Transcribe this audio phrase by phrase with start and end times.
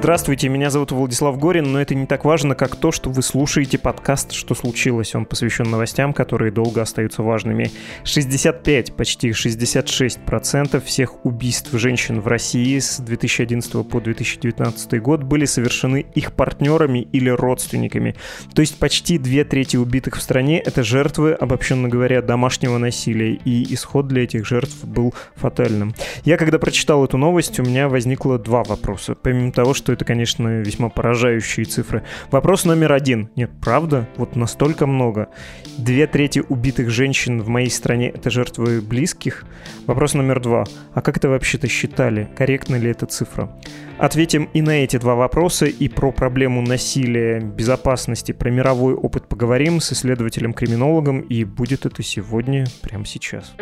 [0.00, 3.76] Здравствуйте, меня зовут Владислав Горин, но это не так важно, как то, что вы слушаете
[3.76, 5.14] подкаст «Что случилось?».
[5.14, 7.70] Он посвящен новостям, которые долго остаются важными.
[8.04, 16.06] 65, почти 66% всех убийств женщин в России с 2011 по 2019 год были совершены
[16.14, 18.16] их партнерами или родственниками.
[18.54, 23.74] То есть почти две трети убитых в стране— это жертвы, обобщенно говоря, домашнего насилия, и
[23.74, 25.94] исход для этих жертв был фатальным.
[26.24, 29.14] Я, когда прочитал эту новость, у меня возникло два вопроса.
[29.14, 32.02] Помимо того, что это, конечно, весьма поражающие цифры.
[32.30, 33.30] Вопрос номер один.
[33.36, 34.08] Нет, правда?
[34.16, 35.28] Вот настолько много.
[35.78, 39.44] Две трети убитых женщин в моей стране— это жертвы близких?
[39.86, 40.64] Вопрос номер два.
[40.94, 42.28] А как это вообще-то считали?
[42.36, 43.50] Корректна ли эта цифра?
[43.98, 49.80] Ответим и на эти два вопроса, и про проблему насилия, безопасности, про мировой опыт поговорим
[49.80, 53.52] с исследователем-криминологом, и будет это сегодня, прямо сейчас.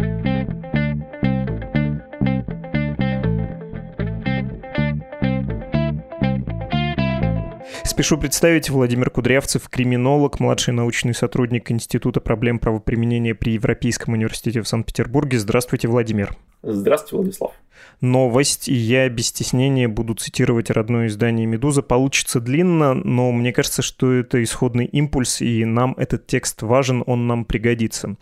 [7.99, 14.69] Спешу представить Владимир Кудрявцев, криминолог, младший научный сотрудник Института проблем правоприменения при Европейском университете в
[14.69, 15.41] Санкт-Петербурге.
[15.41, 16.37] Здравствуйте, Владимир.
[16.63, 17.55] Здравствуйте, Владислав
[18.01, 21.83] новость, и я без стеснения буду цитировать родное издание «Медуза».
[21.83, 27.27] Получится длинно, но мне кажется, что это исходный импульс, и нам этот текст важен, он
[27.27, 28.17] нам пригодится.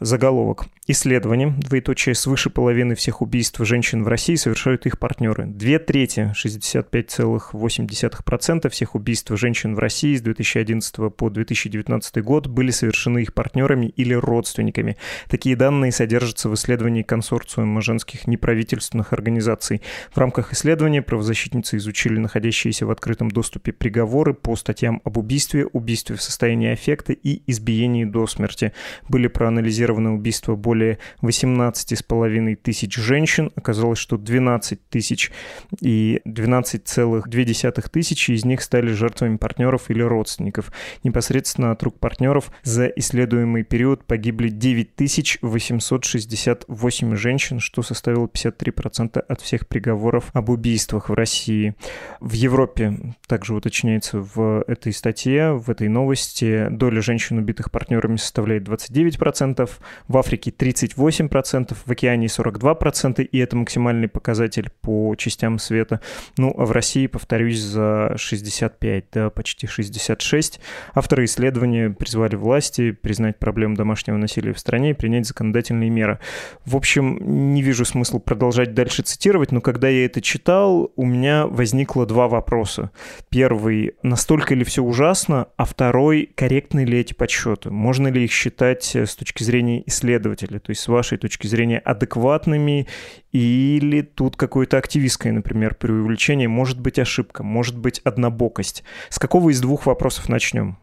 [0.00, 0.66] Заголовок.
[0.86, 5.46] Исследование, двоеточие, свыше половины всех убийств женщин в России совершают их партнеры.
[5.46, 13.22] Две трети, 65,8% всех убийств женщин в России с 2011 по 2019 год были совершены
[13.22, 14.96] их партнерами или родственниками.
[15.28, 19.82] Такие данные содержатся в исследовании консорциума женских неправительственных организаций.
[20.12, 26.16] В рамках исследования правозащитницы изучили находящиеся в открытом доступе приговоры по статьям об убийстве, убийстве
[26.16, 28.72] в состоянии аффекта и избиении до смерти.
[29.08, 33.52] Были проанализированы убийства более 18,5 тысяч женщин.
[33.54, 35.30] Оказалось, что 12 тысяч
[35.80, 40.72] и 12,2 тысячи из них стали жертвами партнеров или родственников.
[41.04, 49.40] Непосредственно от рук партнеров за исследуемый период погибли 9868 женщин, что составило 53% 10% от
[49.40, 51.74] всех приговоров об убийствах в России.
[52.20, 58.64] В Европе, также уточняется в этой статье, в этой новости, доля женщин, убитых партнерами, составляет
[58.64, 59.70] 29%,
[60.08, 66.00] в Африке 38%, в океане 42%, и это максимальный показатель по частям света.
[66.36, 70.60] Ну, а в России, повторюсь, за 65, да, почти 66.
[70.94, 76.18] Авторы исследования призвали власти признать проблему домашнего насилия в стране и принять законодательные меры.
[76.64, 81.06] В общем, не вижу смысла продолжать дальше дальше цитировать, но когда я это читал, у
[81.06, 82.90] меня возникло два вопроса.
[83.28, 87.70] Первый, настолько ли все ужасно, а второй, корректны ли эти подсчеты?
[87.70, 91.78] Можно ли их считать э, с точки зрения исследователя, то есть с вашей точки зрения
[91.78, 92.88] адекватными,
[93.32, 98.84] или тут какое-то активистское, например, преувеличение, может быть ошибка, может быть однобокость.
[99.08, 100.78] С какого из двух вопросов начнем?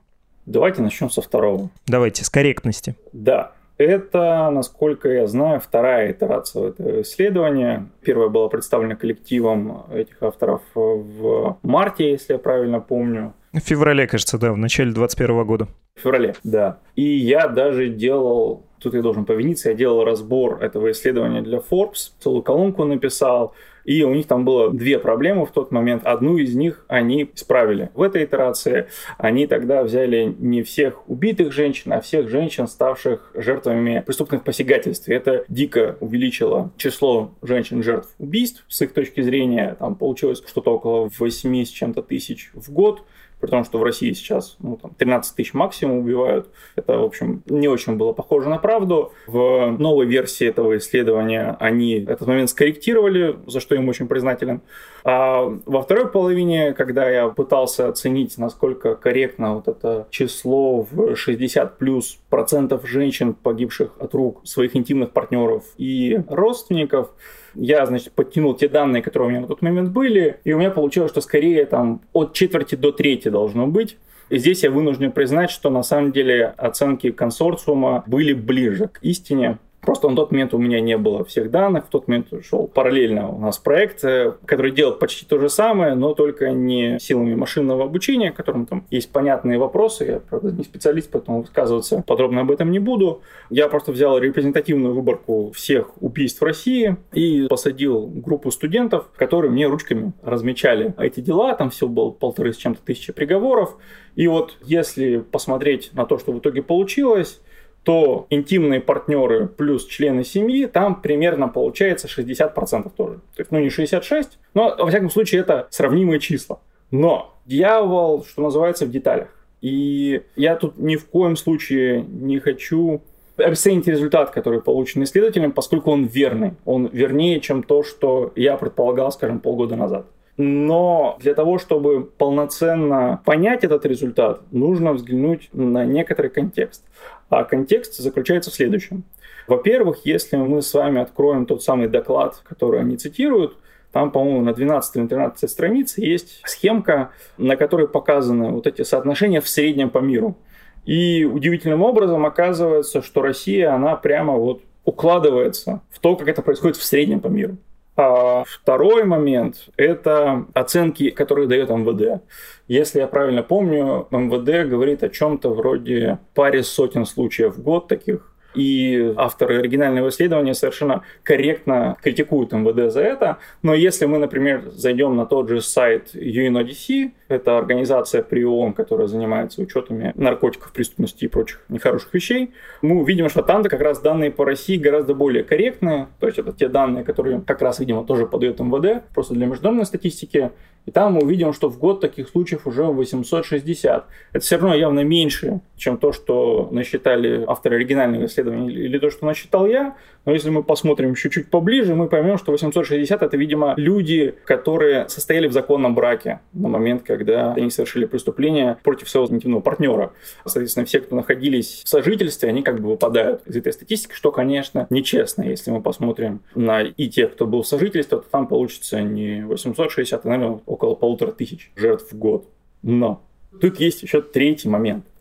[0.46, 1.70] Давайте начнем со второго.
[1.88, 2.96] Давайте, с корректности.
[3.12, 3.52] Да.
[3.78, 7.88] Это, насколько я знаю, вторая итерация этого исследования.
[8.02, 13.34] Первая была представлена коллективом этих авторов в марте, если я правильно помню.
[13.54, 15.68] В феврале, кажется, да, в начале 2021 года.
[15.96, 16.80] В феврале, да.
[16.96, 22.12] И я даже делал, тут я должен повиниться, я делал разбор этого исследования для Forbes,
[22.20, 23.54] целую колонку написал,
[23.88, 26.06] и у них там было две проблемы в тот момент.
[26.06, 27.90] Одну из них они исправили.
[27.94, 34.04] В этой итерации они тогда взяли не всех убитых женщин, а всех женщин, ставших жертвами
[34.06, 35.08] преступных посягательств.
[35.08, 38.66] И это дико увеличило число женщин-жертв убийств.
[38.68, 43.04] С их точки зрения там получилось что-то около 8 с чем-то тысяч в год
[43.40, 46.50] при том, что в России сейчас ну, там, 13 тысяч максимум убивают.
[46.76, 49.14] Это, в общем, не очень было похоже на правду.
[49.28, 54.62] В новой версии этого исследования они этот момент скорректировали, за что им очень признателен.
[55.04, 61.78] А во второй половине, когда я пытался оценить, насколько корректно вот это число в 60
[61.78, 67.12] плюс процентов женщин, погибших от рук своих интимных партнеров и родственников,
[67.58, 70.72] я, значит, подтянул те данные, которые у меня на тот момент были, и у меня
[70.72, 73.98] получилось, что скорее там от четверти до трети должно быть.
[74.30, 79.58] И здесь я вынужден признать, что на самом деле оценки консорциума были ближе к истине,
[79.88, 83.30] Просто на тот момент у меня не было всех данных, в тот момент шел параллельно
[83.30, 87.86] у нас проект, э, который делал почти то же самое, но только не силами машинного
[87.86, 90.04] обучения, которым там есть понятные вопросы.
[90.04, 93.22] Я, правда, не специалист, поэтому высказываться подробно об этом не буду.
[93.50, 99.68] Я просто взял репрезентативную выборку всех убийств в России и посадил группу студентов, которые мне
[99.68, 101.54] ручками размечали эти дела.
[101.54, 103.78] Там все было полторы с чем-то тысячи приговоров.
[104.18, 107.40] И вот если посмотреть на то, что в итоге получилось,
[107.88, 113.22] то интимные партнеры плюс члены семьи, там примерно получается 60% тоже.
[113.34, 116.60] То есть, ну, не 66, но, во всяком случае, это сравнимые числа.
[116.92, 119.30] Но дьявол, что называется, в деталях.
[119.62, 123.04] И я тут ни в коем случае не хочу
[123.38, 126.56] обесценить результат, который получен исследователем, поскольку он верный.
[126.66, 130.08] Он вернее, чем то, что я предполагал, скажем, полгода назад.
[130.38, 136.86] Но для того, чтобы полноценно понять этот результат, нужно взглянуть на некоторый контекст.
[137.30, 139.04] А контекст заключается в следующем.
[139.48, 143.58] Во-первых, если мы с вами откроем тот самый доклад, который они цитируют,
[143.92, 149.42] там, по-моему, на 12 или 13 странице есть схемка, на которой показаны вот эти соотношения
[149.42, 150.38] в среднем по миру.
[150.86, 156.78] И удивительным образом оказывается, что Россия, она прямо вот укладывается в то, как это происходит
[156.78, 157.58] в среднем по миру.
[158.00, 162.22] А второй момент– это оценки, которые дает МВД.
[162.68, 168.37] Если я правильно помню, МВД говорит о чем-то вроде паре сотен случаев в год таких
[168.58, 173.38] и авторы оригинального исследования совершенно корректно критикуют МВД за это.
[173.62, 179.08] Но если мы, например, зайдем на тот же сайт UNODC, это организация при ООН, которая
[179.08, 182.52] занимается учетами наркотиков, преступности и прочих нехороших вещей,
[182.82, 186.08] мы увидим, что там как раз данные по России гораздо более корректные.
[186.20, 189.86] То есть это те данные, которые как раз, видимо, тоже подает МВД, просто для международной
[189.86, 190.52] статистики.
[190.86, 194.06] И там мы увидим, что в год таких случаев уже 860.
[194.32, 199.26] Это все равно явно меньше, чем то, что насчитали авторы оригинального исследования или то, что
[199.26, 199.96] насчитал я.
[200.26, 205.48] Но если мы посмотрим чуть-чуть поближе, мы поймем, что 860 это, видимо, люди, которые состояли
[205.48, 210.12] в законном браке на момент, когда они совершили преступление против своего интимного партнера.
[210.46, 214.88] Соответственно, все, кто находились в сожительстве, они как бы выпадают из этой статистики, что, конечно,
[214.90, 215.44] нечестно.
[215.44, 220.26] Если мы посмотрим на и тех, кто был в сожительстве, то там получится не 860,
[220.26, 222.50] а, наверное, около полутора тысяч жертв в год.
[222.82, 223.24] Но
[223.62, 225.06] тут есть еще третий момент–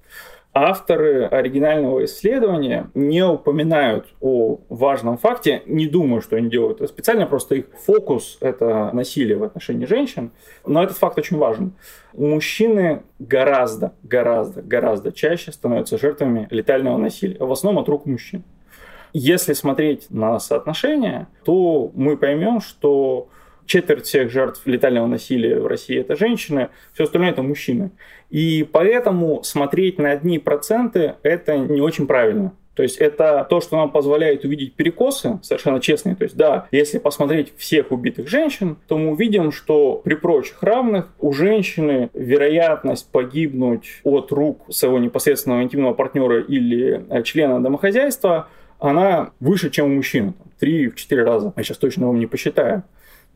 [0.57, 7.27] авторы оригинального исследования не упоминают о важном факте, не думаю, что они делают это специально,
[7.27, 10.31] просто их фокус— это насилие в отношении женщин,
[10.65, 11.75] но этот факт очень важен.
[12.15, 18.43] Мужчины гораздо, гораздо, гораздо чаще становятся жертвами летального насилия, в основном от рук мужчин.
[19.13, 23.29] Если смотреть на соотношение, то мы поймем, что
[23.67, 27.91] четверть всех жертв летального насилия в России это женщины, все остальное это мужчины.
[28.31, 32.53] И поэтому смотреть на одни проценты это не очень правильно.
[32.77, 36.15] То есть это то, что нам позволяет увидеть перекосы, совершенно честные.
[36.15, 41.09] То есть да, если посмотреть всех убитых женщин, то мы увидим, что при прочих равных
[41.19, 48.49] у женщины вероятность погибнуть от рук своего непосредственного интимного партнера или э, члена домохозяйства,
[48.79, 50.35] она выше, чем у мужчин.
[50.59, 51.55] Три-четыре раза.
[51.57, 52.83] Я сейчас точно вам не посчитаю.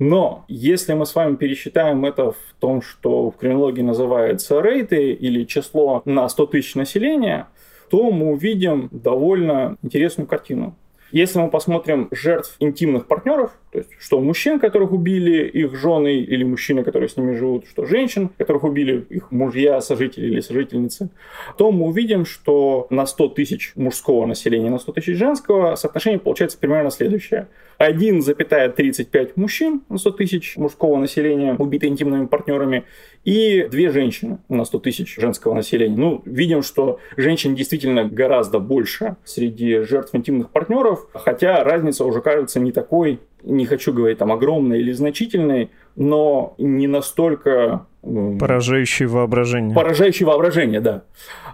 [0.00, 5.44] Но если мы с вами пересчитаем это в том, что в криминологии называется рейты или
[5.44, 7.48] число на 100 тысяч населения,
[7.90, 10.74] то мы увидим довольно интересную картину.
[11.12, 16.44] Если мы посмотрим жертв интимных партнеров, то есть что мужчин, которых убили их жены или
[16.44, 21.10] мужчины, которые с ними живут, что женщин, которых убили их мужья, сожители или сожительницы,
[21.58, 26.58] то мы увидим, что на 100 тысяч мужского населения, на 100 тысяч женского соотношение получается
[26.58, 27.48] примерно следующее.
[27.80, 32.84] 1,35 мужчин на 100 тысяч мужского населения, убиты интимными партнерами,
[33.24, 35.96] и две женщины на 100 тысяч женского населения.
[35.96, 42.60] Ну, видим, что женщин действительно гораздо больше среди жертв интимных партнеров, хотя разница уже кажется
[42.60, 47.86] не такой, не хочу говорить там огромной или значительной, но не настолько...
[48.02, 49.74] Поражающее воображение.
[49.74, 51.04] Поражающее воображение, да.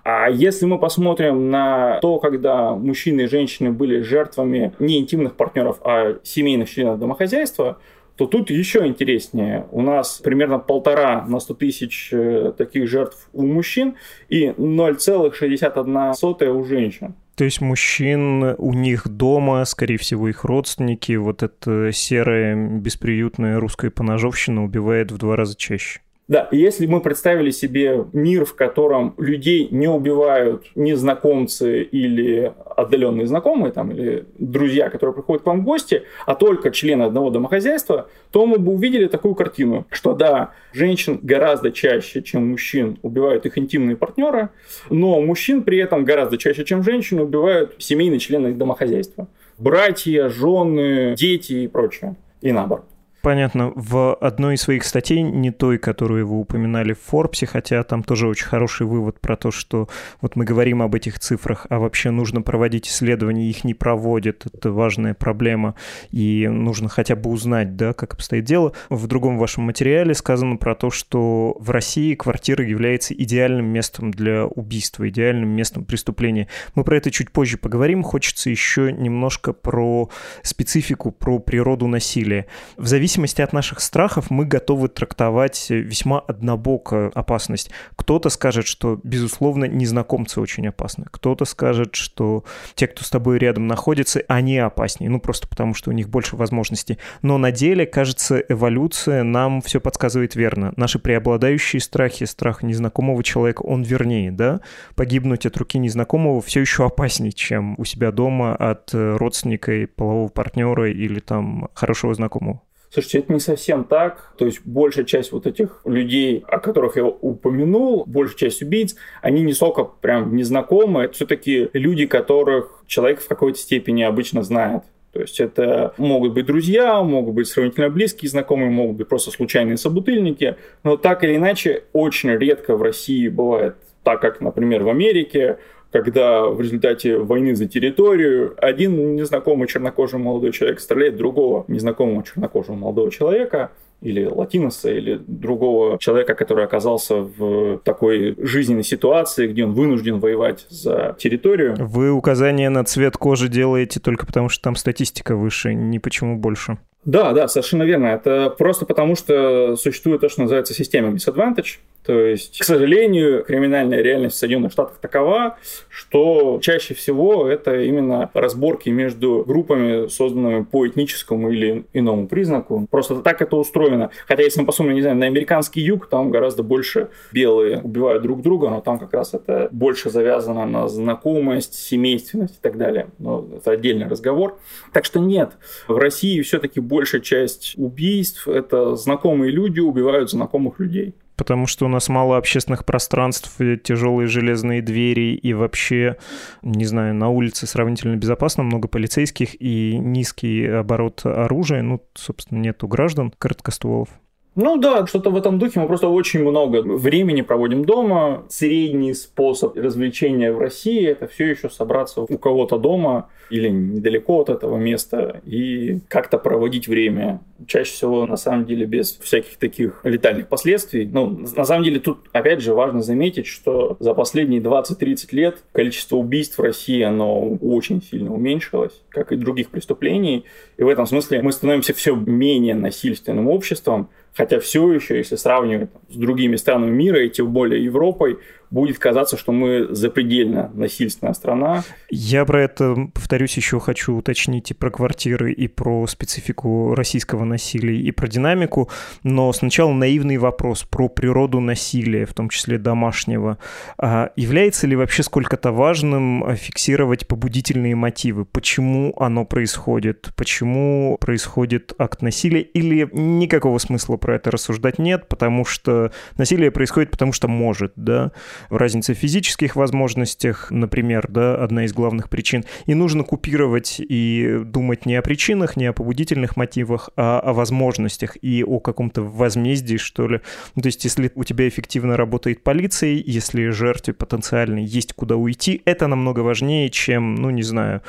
[0.08, 5.80] А если мы посмотрим на то, когда мужчины и женщины были жертвами не интимных партнеров,
[5.82, 7.80] а семейных членов домохозяйства,
[8.14, 9.66] то тут еще интереснее.
[9.72, 13.96] У нас примерно полтора на 100 тысяч э, таких жертв у мужчин
[14.28, 17.16] и 0,61 у женщин.
[17.34, 23.90] То есть мужчин у них дома, скорее всего, их родственники, вот эта серая бесприютная русская
[23.90, 25.98] поножовщина убивает в два раза чаще.
[26.28, 33.72] Да, если мы представили себе мир, в котором людей не убивают незнакомцы или отдаленные знакомые,
[33.72, 38.44] там, или друзья, которые приходят к вам в гости, а только члены одного домохозяйства, то
[38.44, 43.96] мы бы увидели такую картину, что да, женщин гораздо чаще, чем мужчин, убивают их интимные
[43.96, 44.48] партнеры,
[44.90, 49.28] но мужчин при этом гораздо чаще, чем женщин, убивают семейные члены их домохозяйства.
[49.58, 52.16] братья, жены, дети и прочее.
[52.42, 52.95] И наоборот
[53.26, 58.04] понятно, в одной из своих статей, не той, которую вы упоминали в Форбсе, хотя там
[58.04, 59.88] тоже очень хороший вывод про то, что
[60.20, 64.70] вот мы говорим об этих цифрах, а вообще нужно проводить исследования, их не проводят, это
[64.70, 65.74] важная проблема,
[66.12, 68.74] и нужно хотя бы узнать, да, как обстоит дело.
[68.90, 74.46] В другом вашем материале сказано про то, что в России квартира является идеальным местом для
[74.46, 76.46] убийства, идеальным местом преступления.
[76.76, 80.10] Мы про это чуть позже поговорим, хочется еще немножко про
[80.44, 82.46] специфику, про природу насилия.
[82.76, 87.70] В зависимости зависимости от наших страхов мы готовы трактовать весьма однобоко опасность.
[87.96, 91.06] Кто-то скажет, что, безусловно, незнакомцы очень опасны.
[91.10, 92.44] Кто-то скажет, что
[92.74, 95.08] те, кто с тобой рядом находится, они опаснее.
[95.08, 96.98] Ну, просто потому, что у них больше возможностей.
[97.22, 100.74] Но на деле, кажется, эволюция нам все подсказывает верно.
[100.76, 104.60] Наши преобладающие страхи, страх незнакомого человека, он вернее, да?
[104.94, 110.90] Погибнуть от руки незнакомого все еще опаснее, чем у себя дома от родственника, полового партнера
[110.90, 112.60] или там хорошего знакомого.
[112.96, 114.32] Слушайте, это не совсем так.
[114.38, 119.42] То есть большая часть вот этих людей, о которых я упомянул, большая часть убийц, они
[119.42, 124.84] не столько прям незнакомые, это все-таки люди, которых человек в какой-то степени обычно знает.
[125.12, 129.76] То есть это могут быть друзья, могут быть сравнительно близкие знакомые, могут быть просто случайные
[129.76, 130.56] собутыльники.
[130.82, 135.58] Но так или иначе, очень редко в России бывает так, как, например, в Америке,
[135.96, 142.74] когда в результате войны за территорию один незнакомый чернокожий молодой человек стреляет другого незнакомого чернокожего
[142.74, 143.70] молодого человека,
[144.02, 150.66] или латиноса, или другого человека, который оказался в такой жизненной ситуации, где он вынужден воевать
[150.68, 151.74] за территорию.
[151.78, 156.76] Вы указание на цвет кожи делаете только потому, что там статистика выше, ни почему больше.
[157.06, 158.06] Да, да, совершенно верно.
[158.06, 161.78] Это просто потому, что существует то, что называется система disadvantage.
[162.04, 165.58] То есть, к сожалению, криминальная реальность в Соединенных Штатах такова,
[165.88, 172.86] что чаще всего это именно разборки между группами, созданными по этническому или иному признаку.
[172.90, 174.10] Просто так это устроено.
[174.28, 178.40] Хотя, если мы посмотрим, не знаю, на американский юг, там гораздо больше белые убивают друг
[178.40, 183.08] друга, но там как раз это больше завязано на знакомость, семейственность и так далее.
[183.18, 184.58] Но это отдельный разговор.
[184.92, 185.52] Так что нет,
[185.88, 191.88] в России все-таки большая часть убийств– это знакомые люди убивают знакомых людей потому что у
[191.88, 196.16] нас мало общественных пространств, тяжелые железные двери и вообще,
[196.62, 202.88] не знаю, на улице сравнительно безопасно, много полицейских и низкий оборот оружия, ну, собственно, нету
[202.88, 204.08] граждан короткостволов.
[204.56, 205.80] Ну да, что-то в этом духе.
[205.80, 208.44] Мы просто очень много времени проводим дома.
[208.48, 214.48] Средний способ развлечения в России– это все еще собраться у кого-то дома или недалеко от
[214.48, 217.40] этого места и как-то проводить время.
[217.66, 221.06] Чаще всего, на самом деле, без всяких таких летальных последствий.
[221.06, 226.16] Ну, на самом деле, тут, опять же, важно заметить, что за последние 20-30 лет количество
[226.16, 230.44] убийств в России, оно очень сильно уменьшилось, как и других преступлений.
[230.76, 235.88] И в этом смысле мы становимся все менее насильственным обществом, Хотя все еще, если сравнивать
[236.10, 238.38] с другими странами мира, и тем более Европой,
[238.76, 241.82] будет казаться, что мы запредельно насильственная страна.
[242.10, 247.98] Я про это, повторюсь, еще хочу уточнить и про квартиры, и про специфику российского насилия,
[247.98, 248.90] и про динамику,
[249.22, 253.58] но сначала наивный вопрос про природу насилия, в том числе домашнего.
[253.98, 258.44] А является ли вообще сколько-то важным фиксировать побудительные мотивы?
[258.44, 260.28] Почему оно происходит?
[260.36, 262.60] Почему происходит акт насилия?
[262.60, 268.32] Или никакого смысла про это рассуждать нет, потому что насилие происходит потому что может, да?
[268.70, 272.64] Разница в физических возможностях, например, да, одна из главных причин.
[272.86, 278.36] И нужно купировать и думать не о причинах, не о побудительных мотивах, а о возможностях
[278.40, 280.40] и о каком-то возмездии, что ли.
[280.74, 285.82] Ну, то есть, если у тебя эффективно работает полиция, если жертве потенциальной есть куда уйти,
[285.84, 288.02] это намного важнее, чем, ну, не знаю,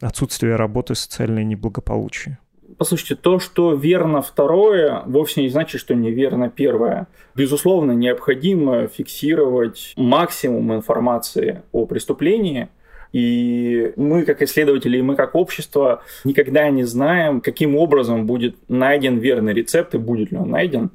[0.00, 2.38] отсутствие работы, социальное неблагополучие.
[2.76, 7.06] Послушайте, то, что верно второе, вовсе не значит, что неверно первое.
[7.34, 12.68] Безусловно, необходимо фиксировать максимум информации о преступлении,
[13.12, 19.18] и мы, как исследователи, и мы, как общество, никогда не знаем, каким образом будет найден
[19.18, 20.90] верный рецепт и будет ли он найден.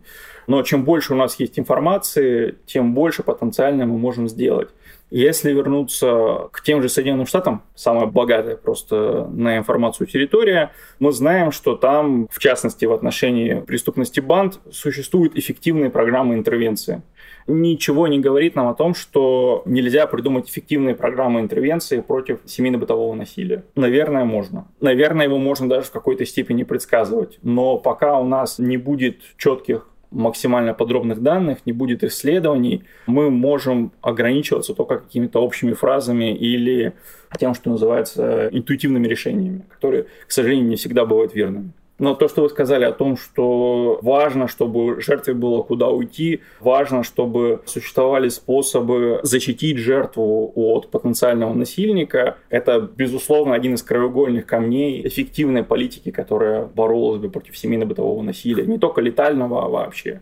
[0.45, 4.69] Но чем больше у нас есть информации, тем больше потенциально мы можем сделать.
[5.12, 11.51] Если вернуться к тем же Соединенным Штатам, самая богатая просто на информацию территория, мы знаем,
[11.51, 17.01] что там, в частности, в отношении преступности банд, существуют эффективные программы интервенции.
[17.48, 23.63] Ничего не говорит нам о том, что нельзя придумать эффективные программы интервенции против семейно-бытового насилия.
[23.75, 24.68] Наверное, можно.
[24.80, 27.39] Наверное, его можно даже в какой-то степени предсказывать.
[27.42, 33.92] Но пока у нас не будет четких максимально подробных данных, не будет исследований, мы можем
[34.01, 36.94] ограничиваться только какими-то общими фразами или
[37.38, 41.72] тем, что называется интуитивными решениями, которые, к сожалению, не всегда бывают верными.
[42.00, 47.03] Но то, что вы сказали о том, что важно, чтобы жертве было куда уйти, важно,
[47.03, 55.63] чтобы существовали способы защитить жертву от потенциального насильника, это, безусловно, один из краеугольных камней эффективной
[55.63, 60.22] политики, которая боролась бы против семейно-бытового насилия, не только летального, а вообще.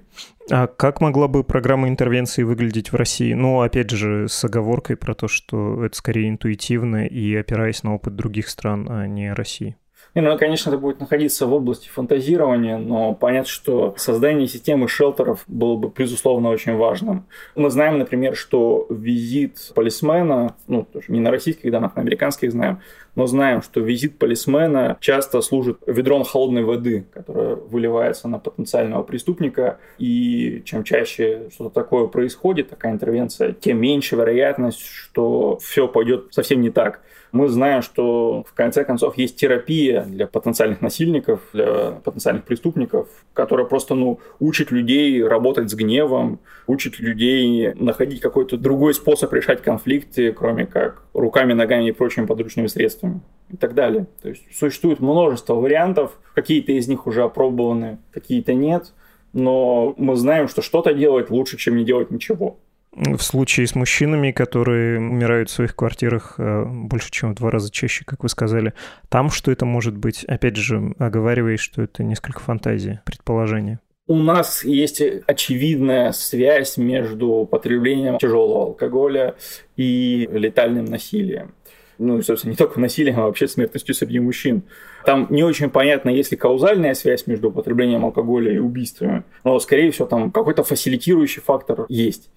[0.50, 3.34] А как могла бы программа интервенции выглядеть в России?
[3.34, 8.15] Ну, опять же, с оговоркой про то, что это скорее интуитивно и опираясь на опыт
[8.15, 9.75] других стран, а не России.
[10.17, 15.43] Не, ну, конечно, это будет находиться в области фантазирования, но понятно, что создание системы шелтеров
[15.45, 17.27] было бы, безусловно, очень важным.
[17.53, 22.81] Мы знаем, например, что визит полисмена, ну, тоже не на российских данных, на американских знаем,
[23.17, 29.79] но знаем, что визит полисмена часто служит ведром холодной воды, которая выливается на потенциального преступника,
[29.97, 36.62] и чем чаще что-то такое происходит, такая интервенция, тем меньше вероятность, что все пойдет совсем
[36.62, 37.01] не так.
[37.31, 43.65] Мы знаем, что в конце концов есть терапия для потенциальных насильников, для потенциальных преступников, которая
[43.65, 50.31] просто ну, учит людей работать с гневом, учит людей находить какой-то другой способ решать конфликты,
[50.31, 53.06] кроме как руками, ногами и прочими подручными средствами
[53.49, 54.07] и так далее.
[54.21, 58.93] То есть существует множество вариантов, какие-то из них уже опробованы, какие-то нет,
[59.33, 62.57] но мы знаем, что что-то делать лучше, чем не делать ничего.
[62.91, 67.71] В случае с мужчинами, которые умирают в своих квартирах э, больше, чем в два раза
[67.71, 68.73] чаще, как вы сказали,
[69.09, 70.23] там что это может быть?
[70.23, 73.79] Опять же, оговариваясь, что это несколько фантазии, предположения.
[74.07, 79.35] У нас есть очевидная связь между потреблением тяжелого алкоголя
[79.75, 81.53] и летальным насилием
[81.99, 84.63] ну, собственно, не только насилием, а вообще смертностью среди мужчин.
[85.05, 89.91] Там не очень понятно, есть ли каузальная связь между употреблением алкоголя и убийствами, но, скорее
[89.91, 92.29] всего, там какой-то фасилитирующий фактор есть.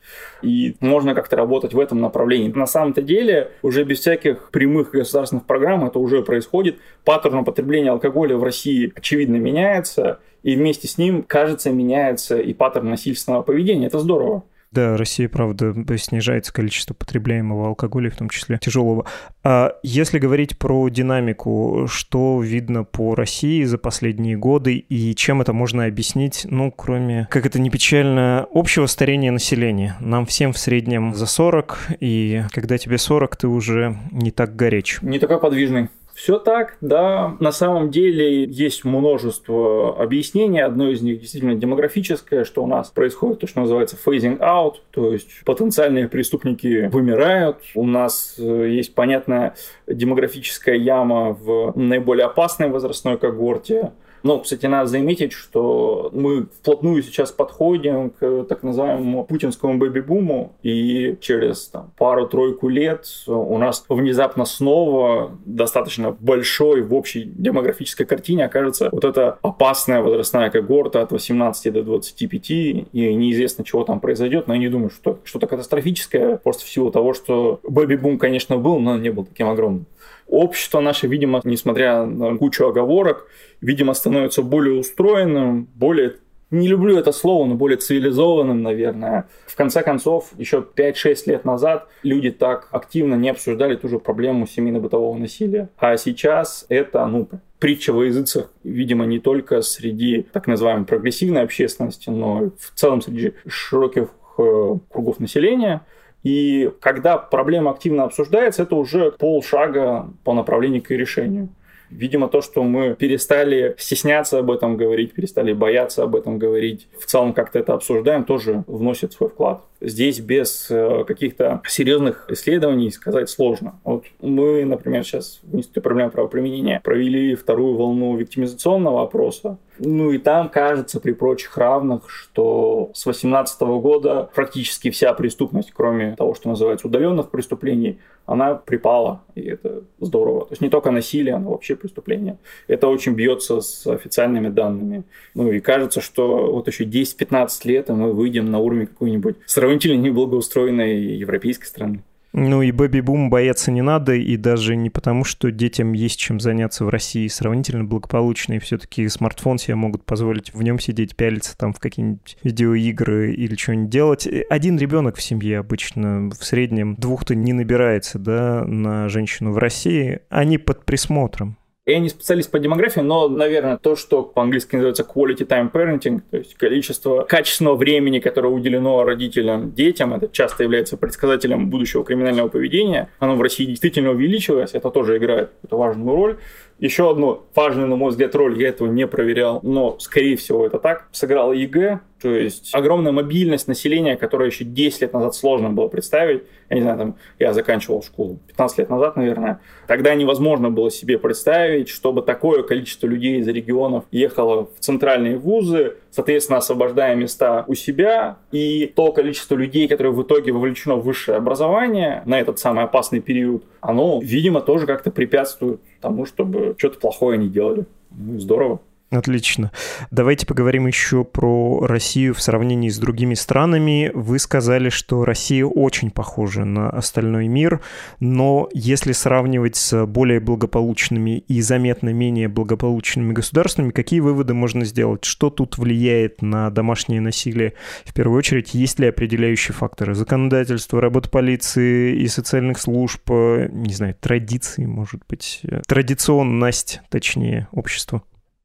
[0.42, 2.48] И можно как-то работать в этом направлении.
[2.48, 6.78] На самом-то деле, уже без всяких прямых государственных программ это уже происходит.
[7.04, 12.90] Паттерн употребления алкоголя в России, очевидно, меняется, и вместе с ним, кажется, меняется и паттерн
[12.90, 13.86] насильственного поведения.
[13.86, 14.44] Это здорово.
[14.72, 19.04] Да, Россия, правда, снижается количество потребляемого алкоголя, в том числе тяжелого.
[19.42, 25.52] А если говорить про динамику, что видно по России за последние годы и чем это
[25.52, 29.96] можно объяснить, ну, кроме, как это не печально, общего старения населения.
[29.98, 34.98] Нам всем в среднем за 40, и когда тебе 40, ты уже не так горяч.
[35.02, 35.88] Не такой подвижный.
[36.22, 37.34] Все так, да.
[37.40, 40.60] На самом деле есть множество объяснений.
[40.60, 45.14] Одно из них действительно демографическое, что у нас происходит то, что называется phasing out, то
[45.14, 47.56] есть потенциальные преступники вымирают.
[47.74, 49.54] У нас э, есть понятная
[49.86, 53.92] демографическая яма в наиболее опасной возрастной когорте.
[54.22, 61.16] Но, кстати, надо заметить, что мы вплотную сейчас подходим к так называемому путинскому бэби-буму, и
[61.20, 68.88] через там, пару-тройку лет у нас внезапно снова достаточно большой в общей демографической картине окажется
[68.92, 74.54] вот эта опасная возрастная когорта от 18 до 25, и неизвестно, чего там произойдет, но
[74.54, 78.92] я не думаю, что что-то катастрофическое, просто в силу того, что бэби-бум, конечно, был, но
[78.92, 79.86] он не был таким огромным
[80.30, 83.26] общество наше, видимо, несмотря на кучу оговорок,
[83.60, 86.14] видимо, становится более устроенным, более
[86.50, 89.28] не люблю это слово, но более цивилизованным, наверное.
[89.46, 94.46] В конце концов, еще 5-6 лет назад люди так активно не обсуждали ту же проблему
[94.46, 95.68] семейно-бытового насилия.
[95.78, 97.28] А сейчас это, ну,
[97.60, 103.00] притча во языцах, видимо, не только среди так называемой прогрессивной общественности, но и в целом
[103.00, 105.82] среди широких э, кругов населения.
[106.22, 111.48] И когда проблема активно обсуждается, это уже полшага по направлению к решению.
[111.90, 117.04] Видимо, то, что мы перестали стесняться об этом говорить, перестали бояться об этом говорить, в
[117.06, 119.64] целом как-то это обсуждаем, тоже вносит свой вклад.
[119.80, 123.80] Здесь без э, каких-то серьезных исследований сказать сложно.
[123.82, 129.58] Вот мы, например, сейчас в Институте проблем правоприменения провели вторую волну виктимизационного опроса.
[129.82, 136.14] Ну и там кажется при прочих равных, что с 2018 года практически вся преступность, кроме
[136.16, 140.42] того, что называется удаленных преступлений, она припала, и это здорово.
[140.42, 142.36] То есть не только насилие, но вообще преступление.
[142.68, 145.04] Это очень бьется с официальными данными.
[145.34, 149.98] Ну и кажется, что вот еще 10-15 лет, и мы выйдем на уровень какой-нибудь сравнительно
[149.98, 152.02] неблагоустроенной европейской страны.
[152.32, 156.84] Ну и бэби-бум бояться не надо, и даже не потому, что детям есть чем заняться
[156.84, 161.72] в России сравнительно благополучно, и все-таки смартфон себе могут позволить в нем сидеть, пялиться там
[161.72, 164.28] в какие-нибудь видеоигры или что-нибудь делать.
[164.48, 170.20] Один ребенок в семье обычно в среднем двух-то не набирается, да, на женщину в России.
[170.28, 171.56] Они под присмотром.
[171.86, 176.36] Я не специалист по демографии, но, наверное, то, что по-английски называется quality time parenting, то
[176.36, 183.08] есть количество качественного времени, которое уделено родителям, детям, это часто является предсказателем будущего криминального поведения.
[183.18, 186.38] Оно в России действительно увеличилось, это тоже играет важную роль.
[186.78, 190.78] Еще одну важную, на мой взгляд, роль, я этого не проверял, но, скорее всего, это
[190.78, 195.88] так, сыграла ЕГЭ, то есть огромная мобильность населения, которая еще 10 лет назад сложно было
[195.88, 196.42] представить.
[196.68, 199.60] Я не знаю, там, я заканчивал школу 15 лет назад, наверное.
[199.86, 205.96] Тогда невозможно было себе представить, чтобы такое количество людей из регионов ехало в центральные вузы,
[206.10, 208.36] соответственно, освобождая места у себя.
[208.52, 213.20] И то количество людей, которые в итоге вовлечено в высшее образование на этот самый опасный
[213.20, 217.86] период, оно, видимо, тоже как-то препятствует тому, чтобы что-то плохое не делали.
[218.10, 218.80] Ну, здорово.
[219.10, 219.72] Отлично.
[220.12, 224.12] Давайте поговорим еще про Россию в сравнении с другими странами.
[224.14, 227.80] Вы сказали, что Россия очень похожа на остальной мир,
[228.20, 235.24] но если сравнивать с более благополучными и заметно менее благополучными государствами, какие выводы можно сделать?
[235.24, 237.72] Что тут влияет на домашнее насилие?
[238.04, 240.14] В первую очередь, есть ли определяющие факторы?
[240.14, 248.22] Законодательство, работа полиции и социальных служб, не знаю, традиции, может быть, традиционность, точнее, общества?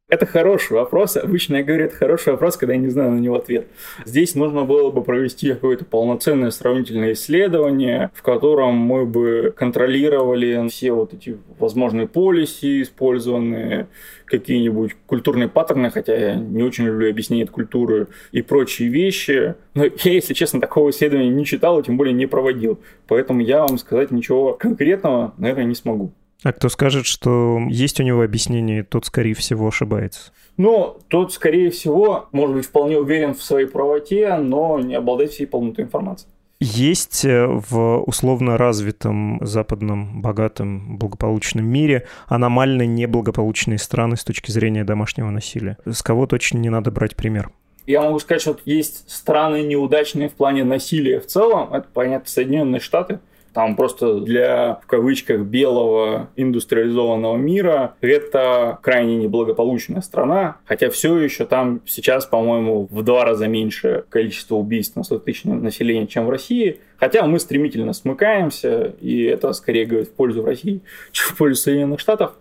[0.08, 1.18] Это хороший вопрос.
[1.18, 3.68] Обычно я говорю, это хороший вопрос, когда я не знаю на него ответ.
[4.06, 10.92] Здесь нужно было бы провести какое-то полноценное сравнительное исследование, в котором мы бы контролировали все
[10.92, 13.88] вот эти возможные полиси, использованные
[14.26, 19.56] какие-нибудь культурные паттерны, хотя я не очень люблю объяснение культуры и прочие вещи.
[19.74, 22.80] Но я, если честно, такого исследования не читал и тем более не проводил.
[23.08, 26.14] Поэтому я вам сказать ничего конкретного, наверное, не смогу.
[26.44, 30.32] А кто скажет, что есть у него объяснение, тот, скорее всего, ошибается.
[30.58, 35.48] Ну, тот, скорее всего, может быть, вполне уверен в своей правоте, но не обладает всей
[35.48, 36.28] полнотой информации.
[36.62, 44.86] Есть э, в условно развитом западном, богатом, благополучном мире аномально неблагополучные страны с точки зрения
[44.86, 45.78] домашнего насилия.
[45.86, 47.52] С кого точно не надо брать пример?
[47.86, 51.74] Я могу сказать, что есть страны неудачные в плане насилия в целом.
[51.74, 53.20] Это, понятно, Соединенные Штаты–
[53.56, 61.46] там просто для, в кавычках, белого индустриализованного мира это крайне неблагополучная страна, хотя все еще
[61.46, 66.30] там сейчас, по-моему, в два раза меньше количество убийств на 100 тысяч населения, чем в
[66.30, 66.82] России.
[66.98, 70.82] Хотя мы стремительно смыкаемся, и это скорее говорит в пользу России,
[71.14, 72.34] чем в пользу Соединенных Штатов.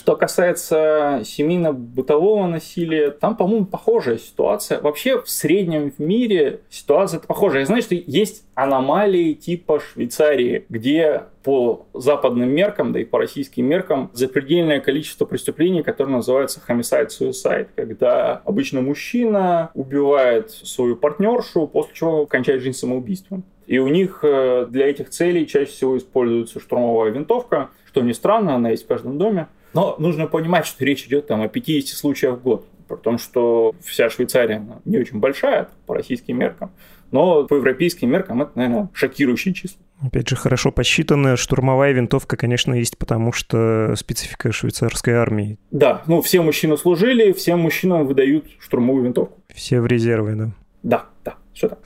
[0.00, 4.80] Что касается семейно-бытового насилия, там, по-моему, похожая ситуация.
[4.80, 7.60] Вообще в среднем в мире ситуация похожая.
[7.60, 13.66] Я знаю, что есть аномалии типа Швейцарии, где по западным меркам, да и по российским
[13.66, 22.24] меркам, запредельное количество преступлений, которые называются homicide-suicide, когда обычно мужчина убивает свою партнершу, после чего
[22.24, 23.44] кончает жизнь самоубийством.
[23.66, 28.54] И у них э, для этих целей чаще всего используется штурмовая винтовка, что не странно,
[28.54, 29.46] она есть в каждом доме.
[29.72, 32.66] Но нужно понимать, что речь идет там о 50 случаях в год.
[32.88, 36.72] При том, что вся Швейцария не очень большая по российским меркам,
[37.12, 39.80] но по европейским меркам это, наверное, шокирующие числа.
[40.02, 45.58] Опять же, хорошо посчитанная штурмовая винтовка, конечно, есть, потому что специфика швейцарской армии.
[45.70, 49.40] Да, ну все мужчины служили, всем мужчинам выдают штурмовую винтовку.
[49.54, 50.50] Все в резерве, да?
[50.82, 51.78] Да, да, все так.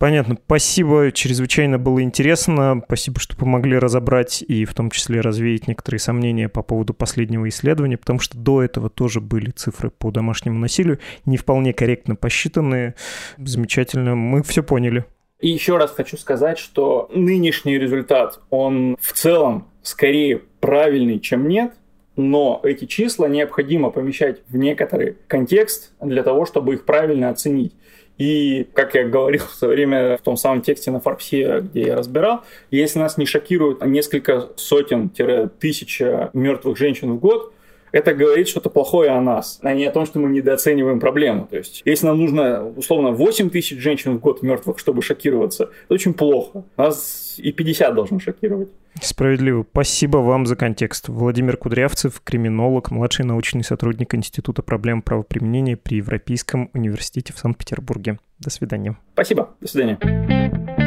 [0.00, 0.38] Понятно.
[0.46, 2.80] Спасибо, чрезвычайно было интересно.
[2.86, 7.98] Спасибо, что помогли разобрать и в том числе развеять некоторые сомнения по поводу последнего исследования,
[7.98, 12.94] потому что до этого тоже были цифры по домашнему насилию, не вполне корректно посчитанные.
[13.36, 15.04] Замечательно, мы все поняли.
[15.38, 21.74] И еще раз хочу сказать, что нынешний результат, он в целом скорее правильный, чем нет,
[22.16, 27.74] но эти числа необходимо помещать в некоторый контекст для того, чтобы их правильно оценить.
[28.20, 31.96] И, как я говорил в свое время в том самом тексте на Форбсе, где я
[31.96, 36.02] разбирал, если нас не шокируют несколько сотен-тысяч
[36.34, 37.54] мертвых женщин в год,
[37.92, 41.46] это говорит что-то плохое о нас, а не о том, что мы недооцениваем проблему.
[41.50, 45.94] То есть, если нам нужно, условно, 8 тысяч женщин в год мертвых, чтобы шокироваться, это
[45.94, 46.64] очень плохо.
[46.76, 48.68] Нас и 50 должно шокировать.
[49.00, 49.64] Справедливо.
[49.70, 51.08] Спасибо вам за контекст.
[51.08, 58.18] Владимир Кудрявцев, криминолог, младший научный сотрудник Института проблем правоприменения при Европейском университете в Санкт-Петербурге.
[58.38, 58.96] До свидания.
[59.14, 59.50] Спасибо.
[59.60, 60.79] До свидания.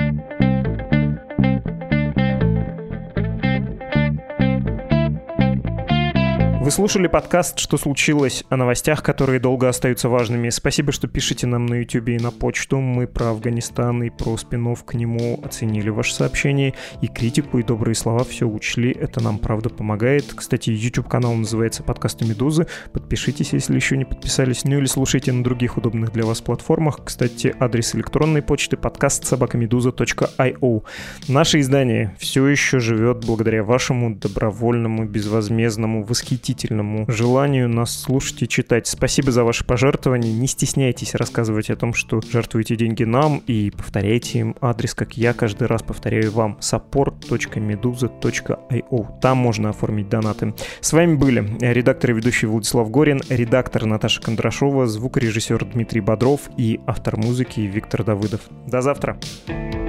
[6.73, 10.49] Слушали подкаст «Что случилось?» о новостях, которые долго остаются важными.
[10.49, 12.79] Спасибо, что пишете нам на YouTube и на почту.
[12.79, 16.73] Мы про Афганистан и про спин к нему оценили ваше сообщение.
[17.01, 18.91] И критику, и добрые слова все учли.
[18.91, 20.33] Это нам, правда, помогает.
[20.33, 22.65] Кстати, YouTube-канал называется «Подкасты Медузы».
[22.91, 24.63] Подпишитесь, если еще не подписались.
[24.63, 27.01] Ну или слушайте на других удобных для вас платформах.
[27.05, 30.83] Кстати, адрес электронной почты подкаст собакамедуза.io.
[31.27, 38.47] Наше издание все еще живет благодаря вашему добровольному, безвозмездному, восхитительному удивительному желанию нас слушать и
[38.47, 38.87] читать.
[38.87, 40.33] Спасибо за ваши пожертвования.
[40.33, 45.33] Не стесняйтесь рассказывать о том, что жертвуете деньги нам и повторяйте им адрес, как я
[45.33, 49.19] каждый раз повторяю вам, support.meduza.io.
[49.21, 50.53] Там можно оформить донаты.
[50.81, 56.79] С вами были редактор и ведущий Владислав Горин, редактор Наташа Кондрашова, звукорежиссер Дмитрий Бодров и
[56.87, 58.41] автор музыки Виктор Давыдов.
[58.67, 59.17] До завтра.
[59.47, 59.82] Thank